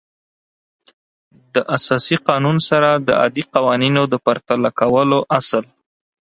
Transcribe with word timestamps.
د 1.53 1.55
اساسي 1.75 2.15
قانون 2.27 2.57
سره 2.69 2.89
د 3.07 3.09
عادي 3.21 3.43
قوانینو 3.53 4.01
د 4.11 4.13
پرتله 4.25 4.69
کولو 4.79 5.19
اصل 5.39 5.63